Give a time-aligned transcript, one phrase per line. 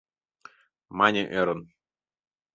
[0.97, 1.61] Мане ӧрын: